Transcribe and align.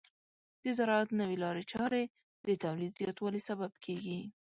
د 0.63 0.65
زراعت 0.77 1.09
نوې 1.19 1.37
لارې 1.43 1.63
چارې 1.71 2.03
د 2.47 2.49
تولید 2.63 2.91
زیاتوالي 2.99 3.41
سبب 3.49 3.71
کیږي. 3.85 4.19